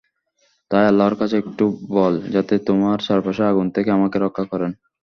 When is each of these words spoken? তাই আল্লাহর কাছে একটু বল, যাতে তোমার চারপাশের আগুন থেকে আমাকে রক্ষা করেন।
তাই 0.71 0.85
আল্লাহর 0.87 1.15
কাছে 1.15 1.35
একটু 1.37 1.65
বল, 1.91 2.13
যাতে 2.33 2.53
তোমার 2.67 2.97
চারপাশের 3.07 3.49
আগুন 3.51 3.67
থেকে 3.75 3.89
আমাকে 3.91 4.17
রক্ষা 4.19 4.45
করেন। 4.51 4.71